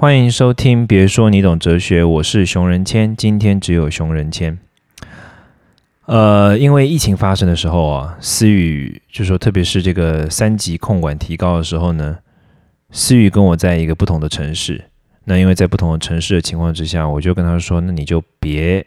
[0.00, 4.58] 欢迎收听，别说你懂哲学，我是熊仁谦，今天只有熊仁谦。
[6.06, 12.16] 呃，因为疫情发生的时候啊，思雨就说，特别是这个三级控管提高的时候呢，
[12.90, 14.82] 思雨跟我在一个不同的城市。
[15.24, 18.82] 那因为在不同的城市的情况之下，我就跟他说，那你就别，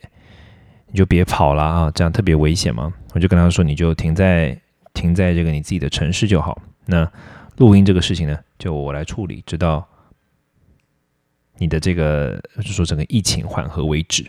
[0.88, 2.92] 你就别跑了啊，这样特别危险嘛。
[3.14, 4.60] 我就跟他说，你就停在
[4.96, 6.60] 停在这个你自己的城市就好。
[6.88, 7.08] 那
[7.58, 9.88] 录音这个事情呢，就我来处理，直到。
[11.64, 14.26] 你的这个就说整个疫情缓和为止，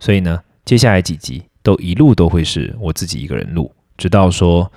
[0.00, 4.70] 所以呢，接下来几集都一路都会是我自己一个人录，直到说，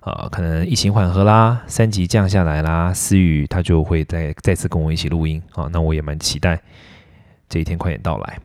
[0.00, 6.58] 呃，可能疫情缓和啦，三级降下来啦，思雨他就会再再次跟我一起录音啊，那我也蛮期待
[7.46, 8.38] 这一天快点到来。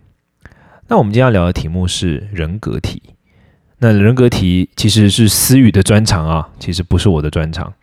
[0.90, 3.02] 那我们今天要聊的题目是人格题，
[3.77, 7.73] 那人格题其实是思雨的专长啊，其实不是我的专长，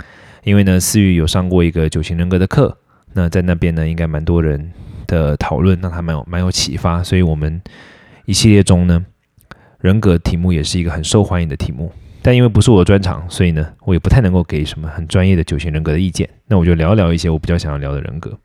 [0.45, 2.77] 因为呢，思雨有上过一个九型人格的课，
[3.13, 4.73] 那在那边呢，应该蛮多人。
[5.07, 7.61] 的讨论让他蛮有蛮有启发，所以我们
[8.27, 9.05] 一系列中呢，
[9.81, 11.93] 人格题目也是一个很受欢迎的题目。
[12.23, 16.31] 但因为不是我的专长，所以呢，我也不太能够给什么很专业的九型人格的意见。
[16.47, 18.39] 那我就聊聊一些我比较想要聊的人格。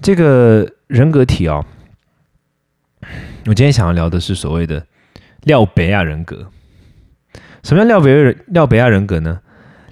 [0.00, 1.62] 这个人格题啊，
[3.44, 4.86] 我今天想要聊的是所谓的
[5.42, 6.50] 廖北亚人格。
[7.62, 9.40] 什么叫廖北亚廖北亚人格呢？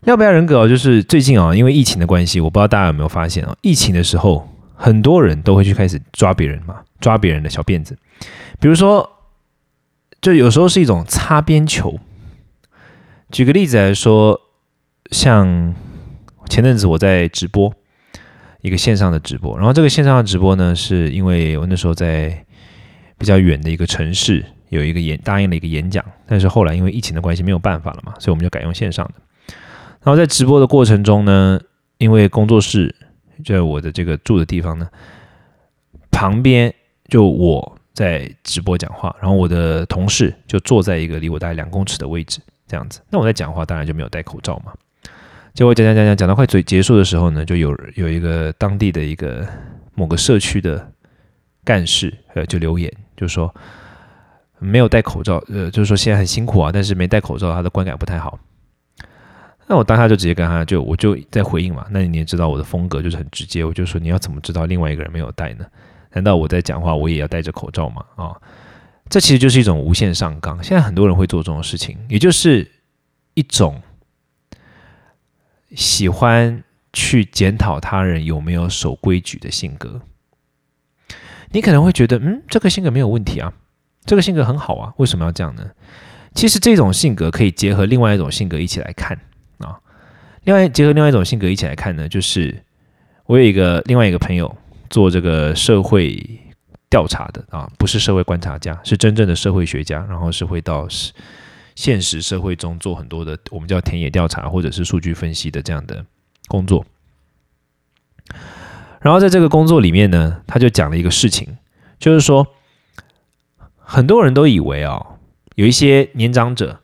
[0.02, 4.48] 廖北亚人格哦，就是最近啊，因为疫情的关系，我不知道大家有没有发现啊，疫情的时候。
[4.74, 7.96] 很多人都会去开始抓别人嘛，抓别人的小辫子。
[8.58, 9.08] 比如说，
[10.20, 12.00] 就有时候是一种擦边球。
[13.30, 14.40] 举个例子来说，
[15.12, 15.72] 像
[16.48, 17.72] 前阵子我在直播
[18.62, 22.44] 一个线上的直播，然后这个线上的直播呢，是因为我那时候在
[23.16, 29.14] 比较远的一个城市有一个演答应了一个演讲，但是后来因为疫情的关系没有办法了嘛，所以我们就改用线上的。
[30.02, 31.60] 然后在直播的过程中呢，
[31.98, 32.94] 因为工作室。
[33.42, 34.88] 就在我的这个住的地方呢，
[36.12, 36.72] 旁边
[37.08, 42.38] 就我在直播讲话，然后我的同事就坐在一个离我大概两公尺的位置，
[42.68, 43.00] 这样子。
[43.10, 44.72] 那我在讲话，当然就没有戴口罩嘛。
[45.54, 49.44] 结果讲讲讲讲讲到快嘴结束的时候呢，就有有一个当地的一个
[49.94, 50.92] 某个社区的
[51.64, 53.52] 干事，呃，就留言就说
[54.60, 58.38] 没有戴口罩，呃，就是说现在很辛苦啊，但是没戴口罩，他的观感不太好。
[59.72, 65.64] 那我当下就直接跟他就我就在回应嘛，那你也知道我的风格就是很直接，我就说你要怎么知道另外一个人没有戴呢？
[66.12, 68.04] 难道我在讲话我也要戴着口罩吗？
[68.16, 68.36] 啊，
[69.08, 70.62] 这其实就是一种无限上纲。
[70.62, 72.70] 现在很多人会做这种事情，也就是
[73.32, 73.80] 一种
[75.74, 76.62] 喜欢
[76.92, 80.02] 去检讨他人有没有守规矩的性格。
[81.52, 83.50] 你可能会觉得，嗯，这个性格没有问题啊，
[84.04, 85.64] 这个性格很好啊，为什么要这样呢？
[86.34, 89.18] 其实这种性格可以结合另外一种性格一起来看。
[90.44, 92.64] 另外，结合另外一种性格一起来看呢，就是
[93.26, 94.56] 我有一个另外一个朋友
[94.90, 96.18] 做这个社会
[96.90, 100.88] 调查的啊，不是社会观察家，是真正的社会学家，然后是会到
[101.76, 106.04] 现实社会中做很多的我们叫田野调查或者是数据分析的这样的
[106.48, 106.84] 工作。
[109.00, 111.56] 然后在这个工作里面呢，他就讲了一个事情，
[112.00, 112.48] 就是说
[113.76, 115.06] 很多人都以为啊，
[115.54, 116.80] 有一些年长者，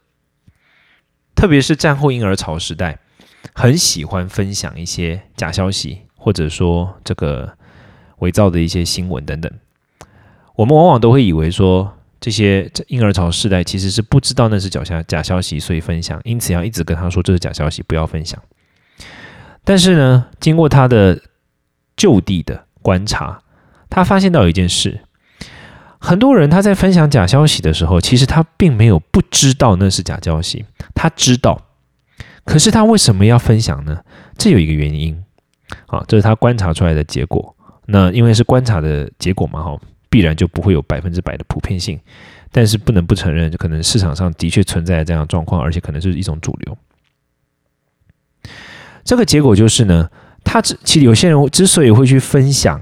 [1.35, 3.01] 特别是战后婴儿潮时代。
[3.59, 7.53] 很喜欢分享一些假消息，或者说这个
[8.19, 9.53] 伪造的一些新闻等等。
[10.55, 18.41] 我们往往都会以为说，这些婴儿潮世代其实是不知道那是假消假消息，所以分享，因此要一直跟他说这是假消息，不要分享。
[19.65, 21.21] 但是呢，经过他的
[21.97, 23.43] 就地的观察，
[23.91, 25.01] 他发现到一件事：
[25.99, 30.65] 很多人他在分享假消息的时候，其实他并没有不知道那是假消息，
[30.95, 31.65] 他知道。
[32.49, 34.03] 可是他为什么要分享呢？
[34.39, 35.15] 这有一个原因，
[35.87, 37.55] 啊，这是他观察出来的结果。
[37.85, 39.79] 那因为是观察的结果嘛，哈，
[40.09, 42.01] 必然就不会有百分之百的普遍性。
[42.51, 46.79] 但是不能不承认，就可能市场上的确存在这样的状况，而且可能是一种主流。
[49.05, 50.09] 这个结果就是呢，
[50.43, 52.81] 他之其实有些人之所以会去分享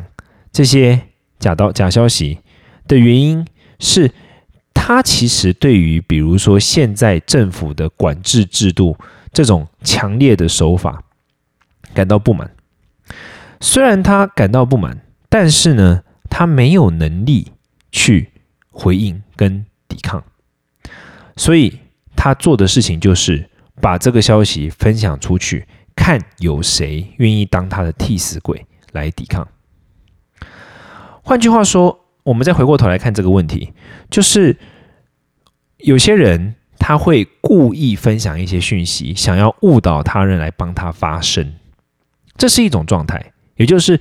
[0.53, 1.01] 这些
[1.41, 2.39] 假刀假消息
[2.87, 3.45] 的原因
[3.81, 4.13] 是，
[4.73, 8.97] 他其实对于比如说现在政府的管制制度。
[9.37, 11.05] 这种强烈的手法
[11.93, 12.57] 感到不满，
[13.61, 17.53] 虽然他感到不满，但是呢，他没有能力
[17.93, 18.31] 去
[18.71, 20.25] 回应跟抵抗，
[21.37, 21.81] 所以
[22.17, 23.51] 他做的事情就是
[23.83, 29.47] 把这个消息分享出去，看有谁愿意当他的替死鬼来抵抗。
[31.23, 33.75] 换句话说，我们再回过头来看这个问题，
[34.09, 34.57] 就是
[35.77, 36.55] 有些人。
[36.79, 41.55] 他会故意分享一些讯息，想要误导他人来帮他发声，
[42.37, 43.33] 这是一种状态。
[43.57, 43.99] 也就是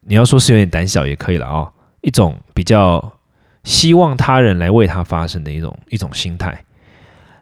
[0.00, 3.18] 你要说是有点胆小也可以了啊，一种比较
[3.64, 6.64] 希望他人来为他发声的一种一种心态。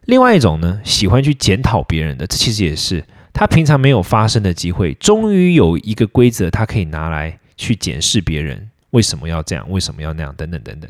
[0.05, 3.03] 另外一种呢，喜欢去检讨别人的，这其实也是
[3.33, 10.89] 他平常没有发生的机会，终于有一个规则，他可以拿来去检视别人为什么要这样，为什么要那样，等等等等。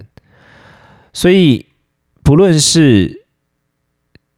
[1.14, 1.66] 所以，
[2.24, 3.25] 不论是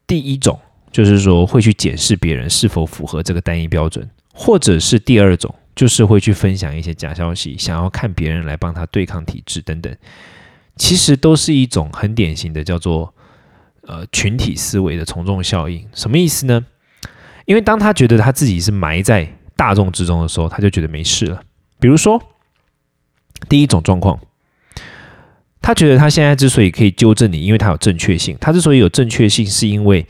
[0.08, 0.60] 第一种，
[0.92, 9.96] 就是说会去检视别人是否符合这个单一标准，或者是第二种，就是会去分享一些假消息，想要看别人来帮他对抗体制等等，
[10.78, 13.14] 其实都是一种很典型的叫做。
[13.90, 16.66] 呃，群体思维的从众效应什么意思呢？
[17.46, 19.26] 因为当他觉得他自己是埋在
[19.56, 21.42] 大众之中的时候，他就觉得没事了。
[21.80, 22.22] 比如说，
[23.48, 24.20] 第一种状况，
[25.68, 28.38] 他觉得他现在之所以可以纠正你，因为他有正确性。
[28.40, 30.06] 他之所以有正确性，是因为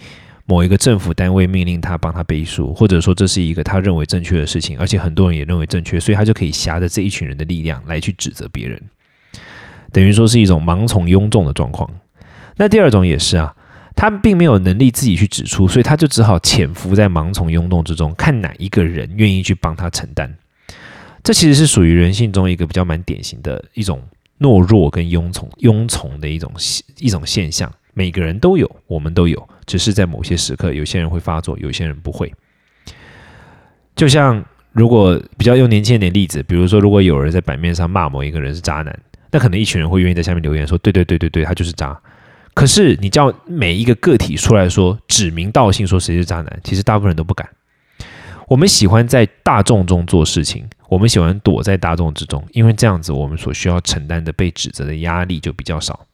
[0.45, 8.79] 某一个政府单位命令他帮他背书，或者说这是一个他认为正确的事情，而且很多人也认为正确，所以他就可以挟着这一群人的力量来去指责别人，
[9.91, 11.89] 等于说是一种盲从庸众的状况。
[12.57, 13.51] 那第二种也是啊。
[13.95, 20.31] 他并没有能力自己去指出，所以他就只好潜伏在盲从庸动之中，看哪一个人愿意去帮他承担。
[21.23, 23.99] 这其实是属于人性中一个比较蛮典型的一种
[24.39, 26.51] 懦弱跟庸从庸从的一种
[26.99, 27.71] 一种现象。
[27.93, 32.31] 每个人都有，我们都有，只是在某些时刻，有些人会发作，有些人不会。
[33.95, 38.99] 就像如果比较用年轻一点例子，比如说，如果有人在版面上骂某一个人是渣男，
[39.31, 41.99] 那可能一群人会愿意在下面留言说：“对对对对对，他就是渣。”
[42.53, 47.49] 可是你叫每一个个体出来说指名道姓说谁是渣男，其实大部分人都不敢。
[48.47, 56.05] 我们喜欢在大众中做事情，我们喜欢躲在大众之中，因为这样子我们所需要承担的被指责的压力就比较少。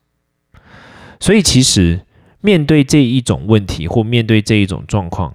[1.20, 2.02] 所以其实
[2.42, 5.34] 面对这一种问题或面对这一种状况，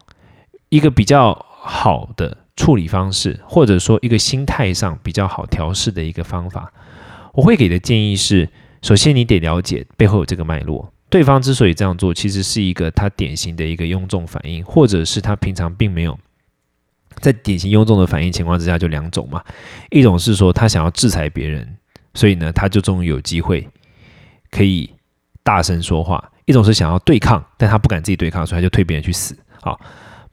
[0.69, 6.73] 一个比较好的处理方式，或者说一个心态上比较好调试的一个方法，
[7.33, 8.51] 我会给的建议是：
[8.83, 10.93] 首先你得了解背后有这个脉络。
[11.11, 16.19] 对方之所以这样做，其实是一个他典型的一个庸众反应，或者是他平常并没有
[17.21, 19.43] 在典型庸众的反应情况之下，就两种嘛。
[19.91, 21.77] 一种是说他想要制裁别人，
[22.15, 23.69] 所以呢他就终于有机会
[24.51, 24.91] 可以
[25.43, 29.37] 大声说话；一种是想要对抗，但他不敢自己对抗，所以他就推别人去死。
[29.61, 29.81] 好，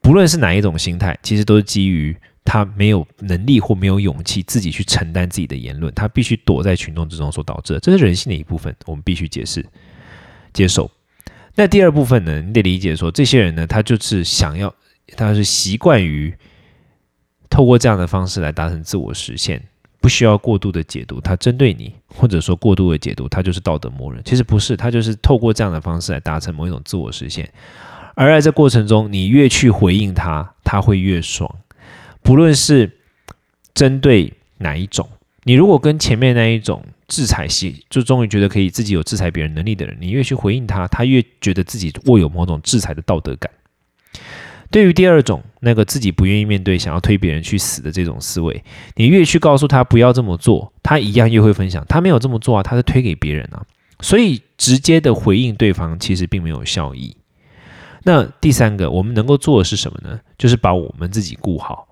[0.01, 9.65] 不论是哪一种心态，其实都是基于他没有能力或没有勇气自己去承担自己的言论，他必须躲在群众之中所导致的，这是人性的一部分，我们必须解释。
[10.53, 10.89] 接受。
[11.55, 12.41] 那第二部分呢？
[12.41, 14.73] 你得理解说，这些人呢，他就是想要，
[15.17, 16.33] 他是习惯于
[17.55, 19.63] 透过这样的方式来达成自我实现，
[20.01, 21.21] 不需要过度的解读。
[21.21, 24.21] 他针对你，或者说过度的解读，他就是道德魔人。
[24.25, 27.49] 其实不是，他就是透过这样的方式来达成某一种自我实现。
[28.13, 31.49] 而在这过程中，你越去回应他，他会越爽。
[32.21, 32.91] 不论是
[33.73, 35.07] 针对哪一种，
[35.43, 36.83] 你如果跟前面那一种。
[37.07, 43.51] 制裁系就终于觉得可以自己有制裁别人能力的人，你越去回应他，他越觉得自己握有某种制裁的道德感。
[44.75, 48.61] 对于第二种那个自己不愿意面对、想要推别人去死的这种思维，
[48.95, 51.85] 你越去告诉他不要这么做，他一样越会分享。
[51.87, 53.65] 他没有这么做啊，他是推给别人啊。
[54.01, 57.15] 所以直接的回应对方其实并没有效益。
[58.03, 60.19] 那第三个，我们能够做的是什么呢？
[60.37, 61.87] 就是把我们自己顾好，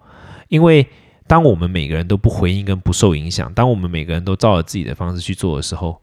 [0.50, 0.86] 因为。
[1.26, 5.98] 当我们每个人都不回应跟不受影响，当我们每个人都照着自己的方式去做的时候，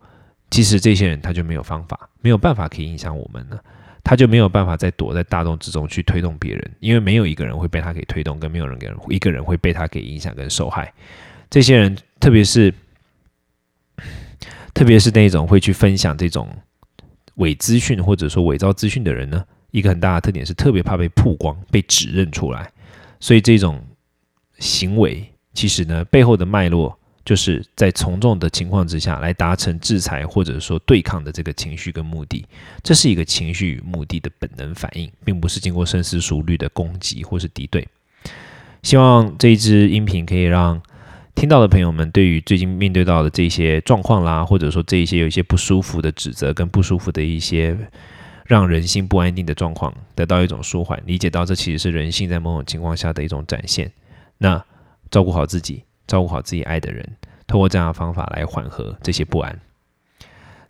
[0.50, 3.62] 其实这些人他就没有方法，没有办法可以影响我们了，
[4.02, 10.92] 他就没有办法再躲在大众之中去推动别人，因为没有一个人会被他给推动，跟没有人给一个人会被他给影响跟受害。
[11.48, 12.72] 这些人，特别是
[14.74, 16.48] 特别是那种会去分享这种
[17.36, 22.70] 伪资讯或者说伪造资讯的人呢，一个很大的特点是特别怕被曝光、被指认出来，
[23.20, 23.82] 所以这种。
[24.58, 26.99] 行为其实呢，背后的脉络
[27.30, 32.44] 就是在从众的情况之下来达成制裁或者说对抗的这个情绪跟目的，
[32.82, 37.86] 这是一个情绪与目的的本能反应，并不是经过深思熟虑的攻击或是敌对。
[38.82, 40.82] 希望这一支音频可以让
[41.36, 47.78] 听到的朋友们对于最近面对到的这些状况啦，或者说这一些有一些不舒服的指责跟不舒服的一些
[48.44, 53.88] 让人心不安定的状况，得到一种舒缓，理解到这其实是人性在某种情况下的一种展现。
[54.38, 54.64] 那
[55.12, 57.08] 照顾好自己，照顾好自己爱的人，
[57.46, 59.60] 通过这样的方法来缓和这些不安。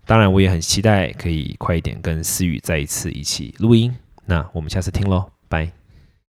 [0.04, 3.96] 当然，我也很期待可以快一点跟思雨再一次一起录音。
[4.26, 5.79] 那我们下次听喽，拜。